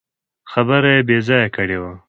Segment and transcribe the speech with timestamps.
[0.51, 1.91] خبره يې بې ځايه کړې ده.